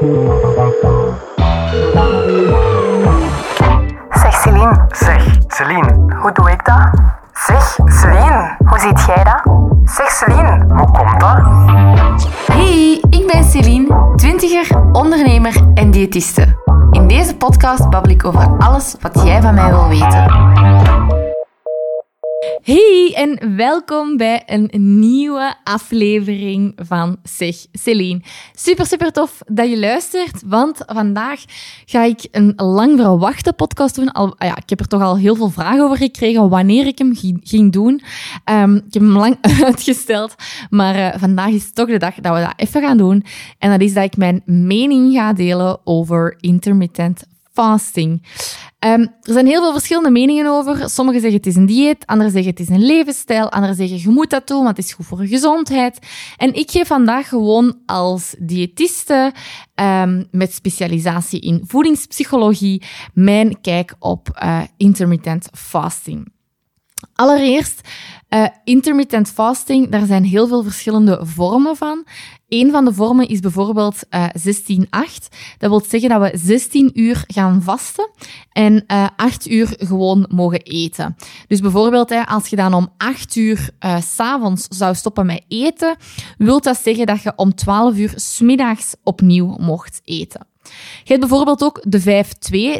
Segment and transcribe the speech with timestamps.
[0.00, 0.08] Zeg
[4.40, 6.90] Celine, Zeg, Celine, hoe doe ik dat?
[7.32, 9.52] Zeg Celine, hoe ziet jij dat?
[9.84, 11.38] Zeg Celine, hoe komt dat?
[12.52, 16.56] Hey, ik ben Celine, twintiger, ondernemer en diëtiste.
[16.90, 20.24] In deze podcast babbel ik over alles wat jij van mij wil weten.
[22.40, 28.20] Hey en welkom bij een nieuwe aflevering van Zeg Celine.
[28.54, 31.44] Super, super tof dat je luistert, want vandaag
[31.84, 34.12] ga ik een lang verwachte podcast doen.
[34.12, 36.98] Al, ah ja, ik heb er toch al heel veel vragen over gekregen wanneer ik
[36.98, 38.02] hem ging doen.
[38.50, 40.34] Um, ik heb hem lang uitgesteld,
[40.70, 43.24] maar uh, vandaag is toch de dag dat we dat even gaan doen.
[43.58, 47.22] En dat is dat ik mijn mening ga delen over intermittent
[47.60, 48.22] fasting.
[48.84, 50.88] Um, er zijn heel veel verschillende meningen over.
[50.88, 54.08] Sommigen zeggen het is een dieet, anderen zeggen het is een levensstijl, anderen zeggen je
[54.08, 55.98] moet dat doen, want het is goed voor je gezondheid.
[56.36, 59.32] En ik geef vandaag gewoon als diëtiste
[59.74, 62.82] um, met specialisatie in voedingspsychologie
[63.14, 66.32] mijn kijk op uh, intermittent fasting.
[67.14, 67.80] Allereerst,
[68.30, 72.04] uh, intermittent fasting, daar zijn heel veel verschillende vormen van.
[72.48, 75.28] Een van de vormen is bijvoorbeeld uh, eh, 16-8.
[75.58, 78.10] Dat wil zeggen dat we 16 uur gaan vasten
[78.52, 81.16] en uh, eh, 8 uur gewoon mogen eten.
[81.46, 85.96] Dus bijvoorbeeld, als je dan om 8 uur uh, s'avonds zou stoppen met eten,
[86.38, 90.49] wil dat zeggen dat je om 12 uur smiddags opnieuw mocht eten.
[91.02, 92.24] Je hebt bijvoorbeeld ook de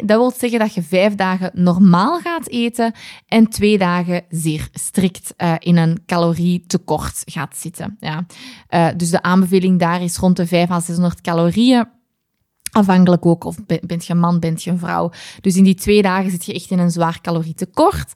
[0.01, 0.05] 5-2.
[0.05, 2.93] Dat wil zeggen dat je vijf dagen normaal gaat eten
[3.27, 7.97] en twee dagen zeer strikt uh, in een calorietekort gaat zitten.
[7.99, 8.25] Ja.
[8.69, 11.85] Uh, dus de aanbeveling daar is rond de 5 à 600 calorieën
[12.71, 15.11] Afhankelijk ook of bent je man, bent je een vrouw.
[15.41, 18.13] Dus in die twee dagen zit je echt in een zwaar calorietekort.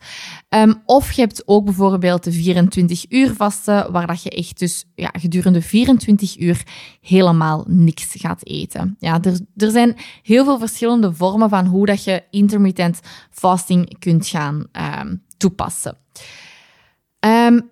[0.49, 4.85] Um, of je hebt ook bijvoorbeeld de 24 uur vasten, waar dat je echt dus
[4.95, 6.63] ja, gedurende 24 uur
[7.01, 8.95] helemaal niks gaat eten.
[8.99, 12.99] Ja, er, er zijn heel veel verschillende vormen van hoe dat je intermittent
[13.31, 14.65] fasting kunt gaan
[14.99, 15.97] um, toepassen.
[17.19, 17.69] Um,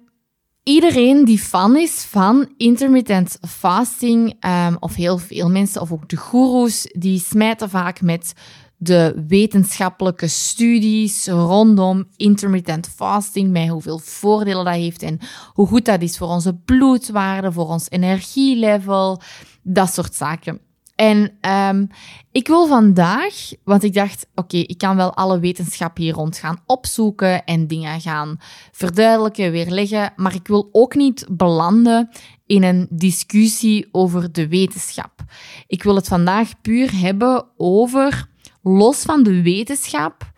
[0.63, 6.16] Iedereen die fan is van intermittent fasting, um, of heel veel mensen, of ook de
[6.16, 8.34] goeroes, die smijten vaak met
[8.78, 15.19] de wetenschappelijke studies rondom intermittent fasting, met hoeveel voordelen dat heeft en
[15.53, 19.22] hoe goed dat is voor onze bloedwaarde, voor ons energielevel,
[19.62, 20.59] dat soort zaken.
[20.95, 21.37] En
[21.69, 21.87] um,
[22.31, 26.61] ik wil vandaag, want ik dacht, oké, ik kan wel alle wetenschap hier rond gaan
[26.65, 28.37] opzoeken en dingen gaan
[28.71, 32.09] verduidelijken, weerleggen, maar ik wil ook niet belanden
[32.45, 35.23] in een discussie over de wetenschap.
[35.67, 38.27] Ik wil het vandaag puur hebben over,
[38.61, 40.31] los van de wetenschap,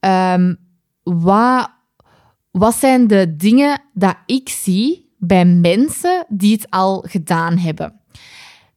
[0.00, 0.56] um,
[1.02, 1.70] wat,
[2.50, 7.99] wat zijn de dingen dat ik zie bij mensen die het al gedaan hebben.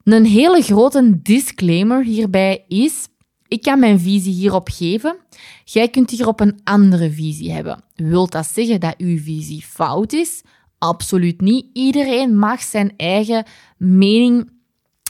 [0.04, 3.08] Een hele grote disclaimer hierbij is:
[3.48, 5.18] ik kan mijn visie hierop geven.
[5.64, 7.84] Jij kunt hierop een andere visie hebben.
[7.96, 10.42] Wilt dat zeggen dat uw visie fout is?
[10.78, 11.66] Absoluut niet.
[11.74, 13.46] Iedereen mag zijn eigen
[13.78, 14.50] mening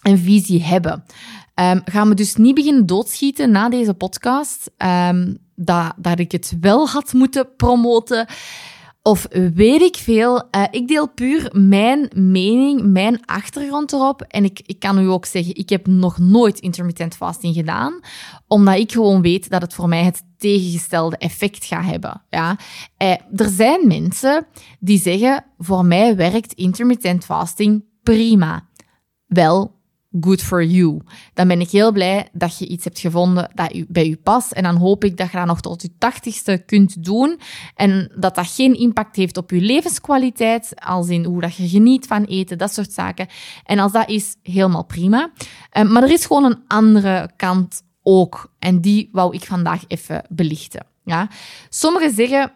[0.02, 1.04] en visie hebben.
[1.56, 6.54] Um, gaan we dus niet beginnen doodschieten na deze podcast, um, dat, dat ik het
[6.60, 8.28] wel had moeten promoten.
[9.06, 10.48] Of weet ik veel.
[10.52, 14.22] Uh, ik deel puur mijn mening, mijn achtergrond erop.
[14.22, 18.00] En ik, ik kan u ook zeggen, ik heb nog nooit intermittent fasting gedaan.
[18.48, 22.22] Omdat ik gewoon weet dat het voor mij het tegengestelde effect gaat hebben.
[22.30, 22.58] Ja?
[23.04, 24.48] Uh, er zijn mensen
[24.80, 28.68] die zeggen, voor mij werkt intermittent fasting prima.
[29.26, 29.82] Wel,
[30.22, 31.02] good for you.
[31.34, 34.52] Dan ben ik heel blij dat je iets hebt gevonden dat bij u past.
[34.52, 37.40] En dan hoop ik dat je dat nog tot je tachtigste kunt doen.
[37.76, 42.08] En dat dat geen impact heeft op je levenskwaliteit, als in hoe dat je geniet
[42.08, 43.28] van eten, dat soort zaken.
[43.66, 45.32] En als dat is, helemaal prima.
[45.78, 48.54] Um, maar er is gewoon een andere kant ook.
[48.60, 50.86] En die wou ik vandaag even belichten.
[51.04, 51.30] Ja?
[51.70, 52.52] Sommigen zeggen,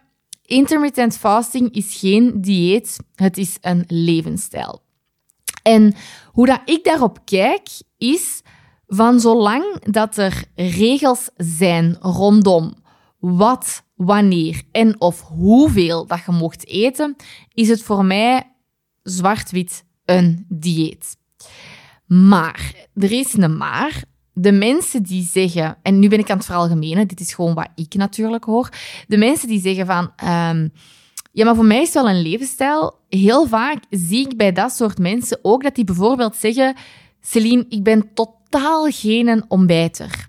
[0.46, 4.86] intermittent fasting is geen dieet, het is een levensstijl.
[5.68, 5.94] En
[6.32, 8.42] hoe dat ik daarop kijk, is
[8.88, 12.74] van zolang dat er regels zijn rondom
[13.20, 17.16] wat, wanneer en of hoeveel dat je mocht eten,
[17.54, 18.56] is het voor mij
[19.04, 21.18] zwart-wit een dieet.
[22.06, 24.04] Maar, er is een maar.
[24.34, 27.70] De mensen die zeggen, en nu ben ik aan het veralgemenen, dit is gewoon wat
[27.76, 28.70] ik natuurlijk hoor.
[29.08, 30.72] De mensen die zeggen van, um,
[31.38, 33.00] ja, maar voor mij is wel een levensstijl.
[33.10, 36.76] Heel vaak zie ik bij dat soort mensen ook dat die bijvoorbeeld zeggen:
[37.22, 40.26] Celine, ik ben totaal geen ontbijter.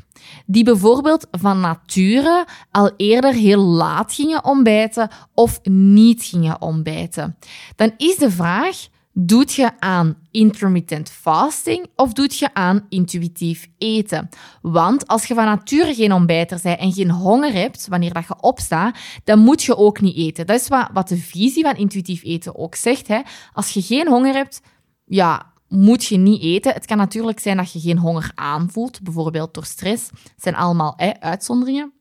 [0.46, 7.38] Die bijvoorbeeld van nature al eerder heel laat gingen ontbijten of niet gingen ontbijten.
[7.76, 8.86] Dan is de vraag:
[9.20, 14.28] Doet je aan intermittent fasting of doet je aan intuïtief eten?
[14.62, 18.40] Want als je van nature geen ontbijter bent en geen honger hebt wanneer dat je
[18.40, 20.46] opstaat, dan moet je ook niet eten.
[20.46, 23.08] Dat is wat, wat de visie van intuïtief eten ook zegt.
[23.08, 23.20] Hè?
[23.52, 24.60] Als je geen honger hebt,
[25.04, 26.72] ja, moet je niet eten.
[26.72, 30.10] Het kan natuurlijk zijn dat je geen honger aanvoelt, bijvoorbeeld door stress.
[30.10, 31.97] Het zijn allemaal hè, uitzonderingen.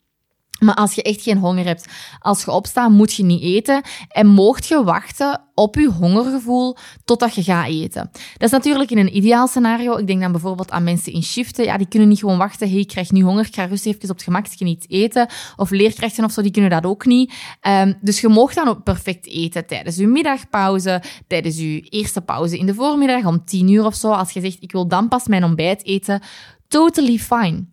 [0.59, 1.85] Maar als je echt geen honger hebt,
[2.19, 3.81] als je opstaat, moet je niet eten.
[4.09, 8.09] En moogt je wachten op je hongergevoel totdat je gaat eten.
[8.11, 9.97] Dat is natuurlijk in een ideaal scenario.
[9.97, 11.65] Ik denk dan bijvoorbeeld aan mensen in shiften.
[11.65, 12.69] Ja, die kunnen niet gewoon wachten.
[12.69, 15.27] Hey, ik krijg nu honger, ik ga rustig even op het gemakje iets eten.
[15.55, 17.33] Of leerkrachten of zo, die kunnen dat ook niet.
[17.67, 22.57] Um, dus je moogt dan ook perfect eten tijdens je middagpauze, tijdens je eerste pauze
[22.57, 24.11] in de voormiddag om tien uur of zo.
[24.11, 26.21] Als je zegt, ik wil dan pas mijn ontbijt eten,
[26.67, 27.65] totally fine.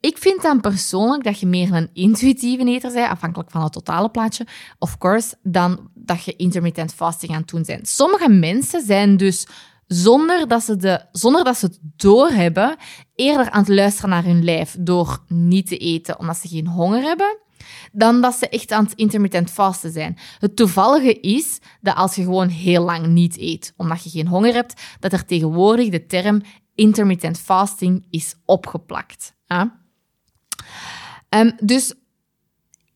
[0.00, 4.08] Ik vind dan persoonlijk dat je meer een intuïtieve eter bent, afhankelijk van het totale
[4.08, 4.46] plaatje,
[4.78, 7.88] of course, dan dat je intermittent fasting aan het doen bent.
[7.88, 9.46] Sommige mensen zijn dus
[9.86, 12.76] zonder dat ze, de, zonder dat ze het doorhebben,
[13.14, 17.02] eerder aan het luisteren naar hun lijf door niet te eten omdat ze geen honger
[17.02, 17.36] hebben,
[17.92, 20.18] dan dat ze echt aan het intermittent fasten zijn.
[20.38, 24.54] Het toevallige is dat als je gewoon heel lang niet eet, omdat je geen honger
[24.54, 26.42] hebt, dat er tegenwoordig de term
[26.74, 29.34] intermittent fasting is opgeplakt.
[31.28, 31.94] Um, dus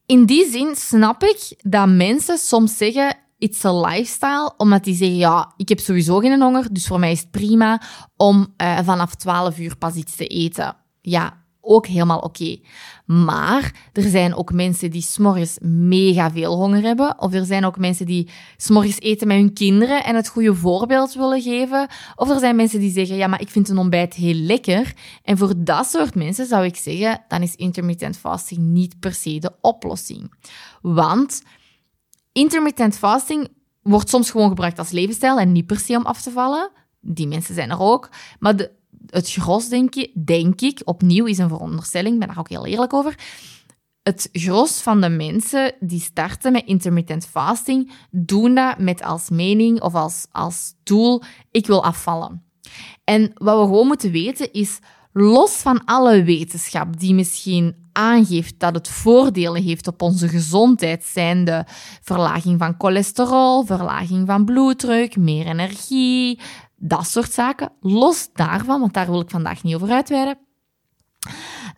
[0.07, 5.17] in die zin snap ik dat mensen soms zeggen: it's a lifestyle, omdat die zeggen:
[5.17, 7.83] ja, ik heb sowieso geen honger, dus voor mij is het prima
[8.17, 10.77] om uh, vanaf 12 uur pas iets te eten.
[11.01, 12.59] Ja, ook helemaal oké.
[13.07, 17.21] Maar er zijn ook mensen die s'morgens mega veel honger hebben.
[17.21, 21.15] Of er zijn ook mensen die s'morgens eten met hun kinderen en het goede voorbeeld
[21.15, 21.89] willen geven.
[22.15, 24.95] Of er zijn mensen die zeggen, ja, maar ik vind een ontbijt heel lekker.
[25.23, 29.39] En voor dat soort mensen zou ik zeggen, dan is intermittent fasting niet per se
[29.39, 30.33] de oplossing.
[30.83, 31.43] Want
[32.33, 33.49] intermittent fasting
[33.83, 36.71] wordt soms gewoon gebruikt als levensstijl en niet per se om af te vallen.
[37.01, 38.09] Die mensen zijn er ook.
[38.39, 38.71] Maar de,
[39.11, 42.93] het gros, denk, je, denk ik, opnieuw is een veronderstelling, ben daar ook heel eerlijk
[42.93, 43.19] over.
[44.03, 49.81] Het gros van de mensen die starten met intermittent fasting, doen dat met als mening
[49.81, 52.45] of als, als doel, ik wil afvallen.
[53.05, 54.79] En wat we gewoon moeten weten is,
[55.13, 61.45] los van alle wetenschap die misschien aangeeft dat het voordelen heeft op onze gezondheid, zijn
[61.45, 61.65] de
[62.03, 66.41] verlaging van cholesterol, verlaging van bloeddruk, meer energie,
[66.77, 67.73] dat soort zaken.
[67.81, 70.39] Los daarvan, want daar wil ik vandaag niet over uitweiden,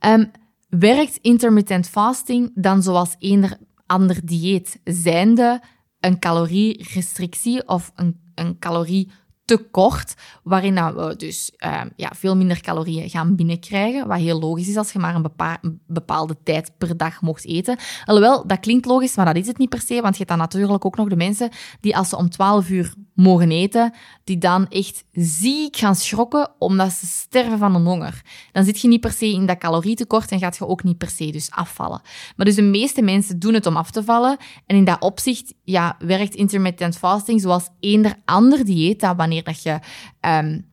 [0.07, 0.31] um,
[0.69, 5.63] werkt intermittent fasting dan zoals eender ander dieet, zijnde
[6.01, 9.11] een calorierestrictie of een, een calorie
[9.49, 14.77] tekort, waarin we dus uh, ja, veel minder calorieën gaan binnenkrijgen, wat heel logisch is
[14.77, 17.77] als je maar een, bepaalde tijd per dag mocht eten.
[18.05, 20.39] Alhoewel, dat klinkt logisch, maar dat is het niet per se, want je hebt dan
[20.39, 21.51] natuurlijk ook nog de mensen
[21.81, 23.93] die als ze om 12 uur mogen eten,
[24.25, 28.23] die dan echt ziek gaan schrokken omdat ze sterven van de honger.
[28.53, 31.09] Dan zit je niet per se in dat calorietekort en gaat je ook niet per
[31.09, 32.01] se dus afvallen.
[32.37, 34.37] Maar dus de meeste mensen doen het om af te vallen
[34.67, 39.63] en in dat opzicht ja, werkt intermittent fasting zoals eender ander dieet dat wanneer dat
[39.63, 39.79] je
[40.21, 40.67] um,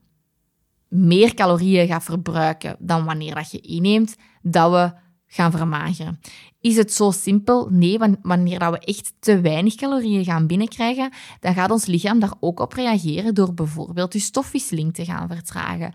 [0.88, 4.94] meer calorieën gaat verbruiken dan wanneer dat je inneemt, dat we
[5.28, 6.20] gaan vermageren.
[6.60, 7.68] Is het zo simpel?
[7.72, 12.34] Nee, wanneer dat we echt te weinig calorieën gaan binnenkrijgen, dan gaat ons lichaam daar
[12.40, 15.94] ook op reageren door bijvoorbeeld je stofwisseling te gaan vertragen.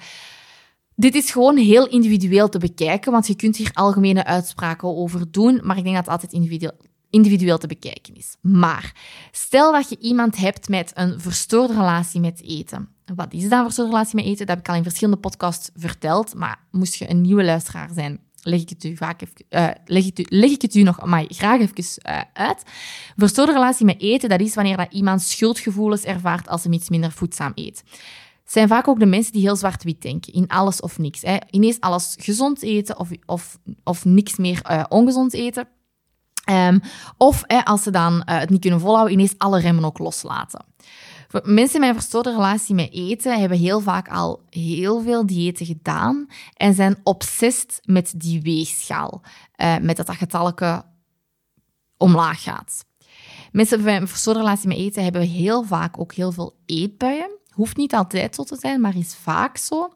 [0.95, 5.61] Dit is gewoon heel individueel te bekijken, want je kunt hier algemene uitspraken over doen,
[5.63, 6.77] maar ik denk dat het altijd individueel,
[7.11, 8.37] individueel te bekijken is.
[8.41, 8.95] Maar
[9.33, 12.89] stel dat je iemand hebt met een verstoorde relatie met eten.
[13.15, 14.47] Wat is dan een verstoorde relatie met eten?
[14.47, 18.21] Dat heb ik al in verschillende podcasts verteld, maar moest je een nieuwe luisteraar zijn,
[18.43, 19.71] leg ik het u, vaak even, uh,
[20.29, 22.63] leg, ik het u nog maar graag even uh, uit.
[23.17, 27.13] Verstoorde relatie met eten, dat is wanneer dat iemand schuldgevoelens ervaart als hij iets minder
[27.13, 27.83] voedzaam eet.
[28.45, 31.23] Zijn vaak ook de mensen die heel zwart-wit denken, in alles of niks.
[31.23, 31.37] Hè.
[31.51, 35.69] Ineens alles gezond eten of, of, of niks meer uh, ongezond eten.
[36.51, 36.81] Um,
[37.17, 40.65] of als ze dan het niet kunnen volhouden, ineens alle remmen ook loslaten.
[41.43, 46.27] Mensen met een verstoorde relatie met eten hebben heel vaak al heel veel diëten gedaan
[46.55, 49.23] en zijn obsessief met die weegschaal,
[49.57, 50.85] uh, met dat dat getalke
[51.97, 52.85] omlaag gaat.
[53.53, 57.31] Mensen met een verstoorde relatie met eten hebben heel vaak ook heel veel eetbuien.
[57.51, 59.93] Hoeft niet altijd zo te zijn, maar is vaak zo.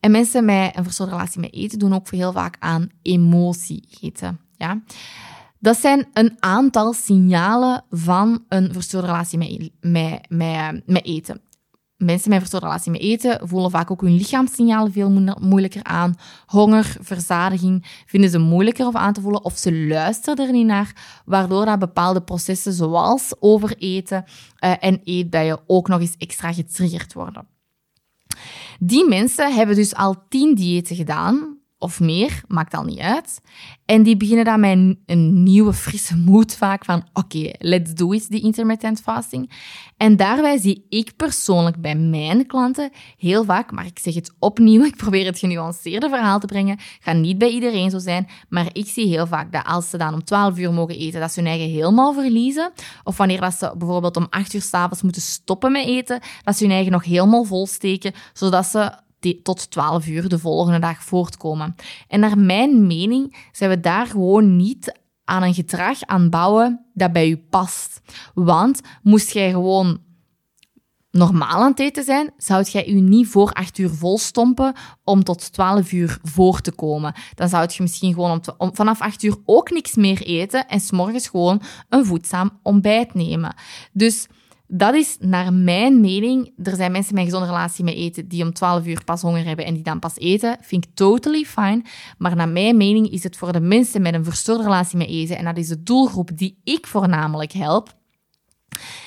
[0.00, 4.40] En mensen met een verstoorde relatie met eten doen ook heel vaak aan emotie eten.
[4.56, 4.82] Ja?
[5.66, 9.70] Dat zijn een aantal signalen van een verstoorde relatie met,
[10.28, 11.40] met, met, eten.
[11.96, 16.14] mensen met verstoorde relatie met eten voelen vaak ook hun lichaamssignalen veel moeilijker aan.
[16.46, 21.22] Honger, verzadiging vinden ze moeilijker om aan te voelen of ze luisteren er niet naar,
[21.24, 27.46] waardoor bepaalde processen zoals overeten uh, en eetbuien ook nog eens extra getriggerd worden.
[28.78, 33.40] Die mensen hebben dus al tien diëten gedaan, of meer, maakt al niet uit.
[33.84, 38.30] En die beginnen dan met een, nieuwe, frisse moed vaak van oké, let's do it,
[38.30, 39.50] die intermittent fasting.
[39.96, 44.84] En daarbij zie ik persoonlijk bij mijn klanten heel vaak, maar ik zeg het opnieuw,
[44.92, 48.86] ik probeer het genuanceerde verhaal te brengen, gaat niet bij iedereen zo zijn, maar ik
[48.86, 51.48] zie heel vaak dat als ze dan om 12 uur mogen eten, dat ze hun
[51.48, 52.72] eigen helemaal verliezen.
[53.04, 56.64] Of wanneer dat ze bijvoorbeeld om 8 uur s'avonds moeten stoppen met eten, dat ze
[56.64, 59.04] hun eigen nog helemaal volsteken, zodat ze
[59.34, 61.74] tot 12 uur de volgende dag voortkomen.
[62.08, 67.12] En naar mijn mening zijn we daar gewoon niet aan een gedrag aan bouwen dat
[67.12, 68.00] bij u past.
[68.34, 70.00] Want moest jij gewoon
[71.10, 75.52] normaal aan het eten zijn, zou jij u niet voor 8 uur volstompen om tot
[75.52, 77.14] 12 uur voor te komen.
[77.34, 81.28] Dan zou je misschien gewoon om, vanaf 8 uur ook niks meer eten en s'morgens
[81.28, 83.54] gewoon een voedzaam ontbijt nemen.
[83.92, 84.26] Dus
[84.68, 86.52] dat is naar mijn mening.
[86.62, 89.44] Er zijn mensen met een gezonde relatie met eten die om 12 uur pas honger
[89.44, 90.56] hebben en die dan pas eten.
[90.60, 91.82] Vind ik totally fine.
[92.18, 95.36] Maar naar mijn mening is het voor de mensen met een verstoorde relatie met eten,
[95.36, 97.94] en dat is de doelgroep die ik voornamelijk help,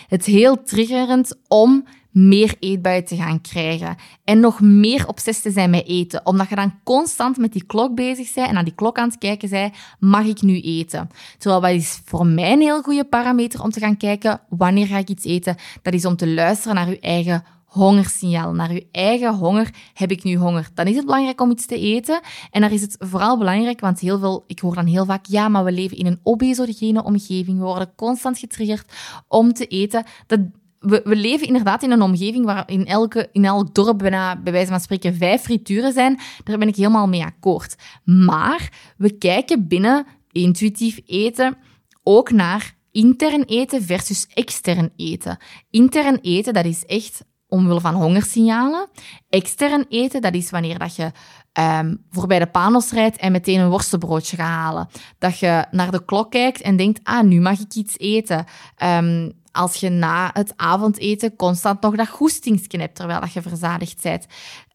[0.08, 3.96] het heel triggerend om meer eetbuien te gaan krijgen.
[4.24, 6.26] En nog meer obsessief te zijn met eten.
[6.26, 9.18] Omdat je dan constant met die klok bezig bent en naar die klok aan het
[9.18, 11.10] kijken bent, mag ik nu eten?
[11.38, 14.98] Terwijl dat is voor mij een heel goede parameter om te gaan kijken, wanneer ga
[14.98, 15.56] ik iets eten?
[15.82, 19.70] Dat is om te luisteren naar je eigen hongersignaal, naar je eigen honger.
[19.94, 20.70] Heb ik nu honger?
[20.74, 22.22] Dan is het belangrijk om iets te eten.
[22.52, 25.48] En daar is het vooral belangrijk, want heel veel, ik hoor dan heel vaak, ja,
[25.48, 27.58] maar we leven in een obesogene omgeving.
[27.58, 28.92] We worden constant getriggerd
[29.28, 30.04] om te eten.
[30.28, 30.40] Dat,
[30.80, 34.72] we, leven inderdaad in een omgeving waar in, elke, in elk dorp bijna, bij wijze
[34.72, 36.20] van spreken, vijf frituren zijn.
[36.44, 37.76] Daar ben ik helemaal mee akkoord.
[38.04, 41.58] Maar we kijken binnen intuïtief eten
[42.04, 45.38] ook naar intern eten versus extern eten.
[45.70, 48.90] Intern eten, dat is echt omwille van hongersignalen.
[49.30, 51.12] Extern eten, dat is wanneer dat je
[51.54, 54.90] um, voorbij de panos rijdt en meteen een worstenbroodje gaat halen.
[55.18, 58.46] Dat je naar de klok kijkt en denkt, ah, nu mag ik iets eten.
[58.84, 64.02] Um, als je na het avondeten constant nog dat goestingsje hebt terwijl dat je verzadigd
[64.02, 64.26] bent.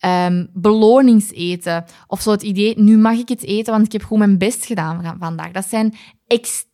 [0.07, 1.85] Um, beloningseten.
[2.07, 4.67] Of zo het idee, nu mag ik het eten, want ik heb goed mijn best
[4.67, 5.51] gedaan vandaag.
[5.51, 5.95] Dat, zijn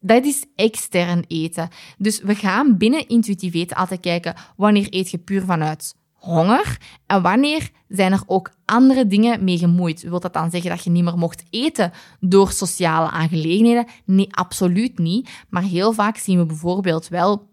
[0.01, 1.69] dat is extern eten.
[1.99, 7.23] Dus we gaan binnen intuïtief eten altijd kijken, wanneer eet je puur vanuit honger en
[7.23, 10.03] wanneer zijn er ook andere dingen mee gemoeid.
[10.03, 13.87] Wilt dat dan zeggen dat je niet meer mocht eten door sociale aangelegenheden?
[14.05, 15.31] Nee, absoluut niet.
[15.49, 17.50] Maar heel vaak zien we bijvoorbeeld wel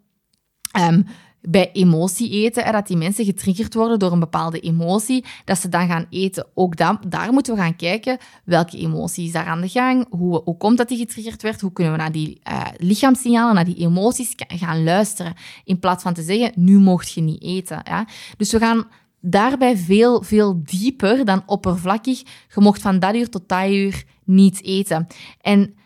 [0.80, 1.06] Um,
[1.50, 5.88] bij emotie eten, dat die mensen getriggerd worden door een bepaalde emotie, dat ze dan
[5.88, 6.48] gaan eten.
[6.54, 10.42] Ook dan, daar moeten we gaan kijken, welke emotie is daar aan de gang, hoe,
[10.44, 13.76] hoe komt dat die getriggerd werd, hoe kunnen we naar die uh, lichaamssignalen, naar die
[13.76, 17.82] emoties gaan luisteren, in plaats van te zeggen, nu mocht je niet eten.
[17.84, 18.08] Ja?
[18.38, 18.88] Dus we gaan
[19.22, 22.20] daarbij veel, veel dieper dan oppervlakkig,
[22.56, 25.08] je mocht van dat uur tot dat uur niet eten.
[25.42, 25.77] En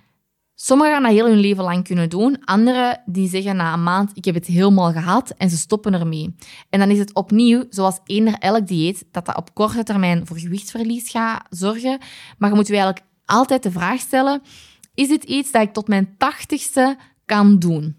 [0.63, 2.45] Sommigen gaan dat heel hun leven lang kunnen doen.
[2.45, 6.35] Anderen die zeggen na een maand, ik heb het helemaal gehad en ze stoppen ermee.
[6.69, 10.37] En dan is het opnieuw, zoals eender elk dieet, dat dat op korte termijn voor
[10.37, 11.99] gewichtsverlies gaat zorgen.
[12.37, 14.41] Maar je moet je eigenlijk altijd de vraag stellen,
[14.93, 17.95] is dit iets dat ik tot mijn tachtigste kan doen?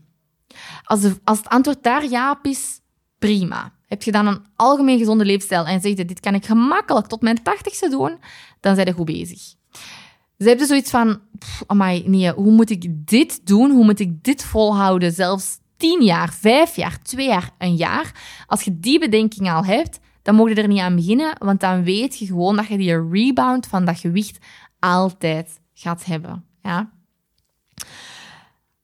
[0.82, 2.80] Als, de, als het antwoord daar ja op is,
[3.18, 3.72] prima.
[3.86, 7.42] Heb je dan een algemeen gezonde leefstijl en zegt dit kan ik gemakkelijk tot mijn
[7.42, 8.18] tachtigste doen,
[8.60, 9.54] dan zijn je goed bezig.
[10.42, 11.20] Ze hebben zoiets van,
[11.66, 13.70] amai, nee, hoe moet ik dit doen?
[13.70, 15.12] Hoe moet ik dit volhouden?
[15.12, 18.42] Zelfs tien jaar, vijf jaar, twee jaar, een jaar.
[18.46, 21.84] Als je die bedenking al hebt, dan moet je er niet aan beginnen, want dan
[21.84, 24.38] weet je gewoon dat je die rebound van dat gewicht
[24.78, 26.44] altijd gaat hebben.
[26.62, 26.92] Ja?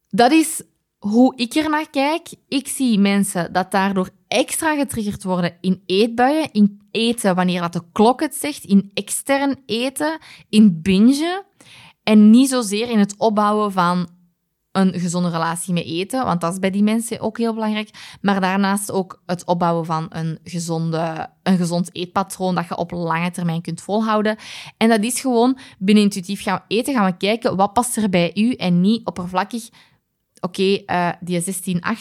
[0.08, 0.62] Dat is
[0.98, 2.28] hoe ik er naar kijk.
[2.48, 7.82] Ik zie mensen dat daardoor extra getriggerd worden in eetbuien, in eten wanneer dat de
[7.92, 11.44] klok het zegt, in extern eten, in bingen.
[12.02, 14.08] En niet zozeer in het opbouwen van
[14.72, 17.90] een gezonde relatie met eten, want dat is bij die mensen ook heel belangrijk.
[18.20, 23.30] Maar daarnaast ook het opbouwen van een, gezonde, een gezond eetpatroon dat je op lange
[23.30, 24.36] termijn kunt volhouden.
[24.76, 28.30] En dat is gewoon binnen intuïtief gaan eten, gaan we kijken wat past er bij
[28.34, 29.68] u en niet oppervlakkig.
[30.40, 31.46] Oké, uh, die 16-8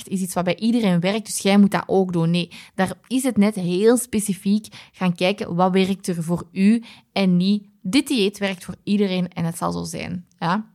[0.03, 2.31] is iets wat bij iedereen werkt, dus jij moet dat ook doen.
[2.31, 7.37] Nee, daar is het net heel specifiek gaan kijken wat werkt er voor u en
[7.37, 10.25] niet dit dieet werkt voor iedereen en het zal zo zijn.
[10.39, 10.71] Ja?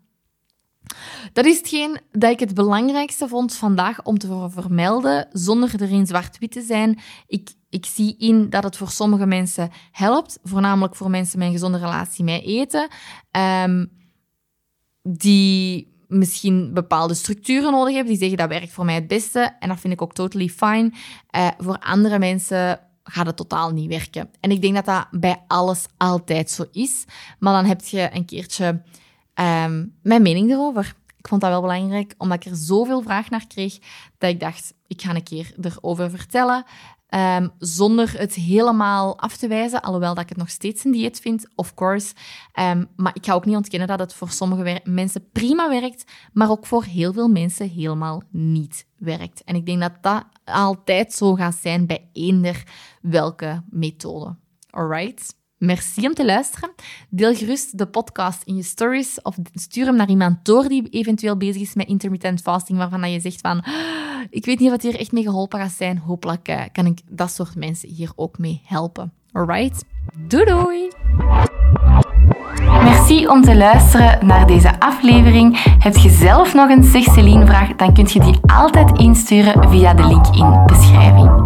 [1.32, 6.52] Dat is hetgeen dat ik het belangrijkste vond vandaag om te vermelden, zonder erin zwart-wit
[6.52, 6.98] te zijn.
[7.26, 11.52] Ik ik zie in dat het voor sommige mensen helpt, voornamelijk voor mensen met een
[11.52, 12.88] gezonde relatie met eten,
[13.30, 13.86] ehm,
[15.02, 19.68] die misschien bepaalde structuren nodig hebben, die zeggen dat werkt voor mij het beste en
[19.68, 20.92] dat vind ik ook totally fine.
[21.36, 24.30] Uh, voor andere mensen gaat het totaal niet werken.
[24.40, 27.04] En ik denk dat dat bij alles altijd zo is,
[27.38, 28.82] maar dan heb je een keertje
[29.34, 30.94] um, mijn mening erover.
[31.18, 33.78] Ik vond dat wel belangrijk, omdat ik er zoveel vraag naar kreeg,
[34.18, 36.64] dat ik dacht, ik ga een keer erover vertellen.
[37.14, 41.20] Um, zonder het helemaal af te wijzen, alhoewel dat ik het nog steeds een dieet
[41.20, 42.14] vind, of course.
[42.60, 46.50] Um, maar ik ga ook niet ontkennen dat het voor sommige mensen prima werkt, maar
[46.50, 49.44] ook voor heel veel mensen helemaal niet werkt.
[49.44, 52.62] En ik denk dat dat altijd zo gaat zijn bij eender
[53.02, 54.36] welke methode.
[54.70, 55.40] Alright?
[55.62, 56.70] Merci om te luisteren.
[57.08, 61.36] Deel gerust de podcast in je stories of stuur hem naar iemand door die eventueel
[61.36, 63.72] bezig is met intermittent fasting, waarvan je zegt van, ah,
[64.30, 65.98] ik weet niet wat hier echt mee geholpen gaat zijn.
[65.98, 69.12] Hopelijk eh, kan ik dat soort mensen hier ook mee helpen.
[69.32, 69.84] Alright?
[70.28, 70.88] Doei doei!
[72.84, 75.62] Merci om te luisteren naar deze aflevering.
[75.78, 80.06] Heb je zelf nog een Zeg vraag, dan kun je die altijd insturen via de
[80.06, 81.41] link in de beschrijving.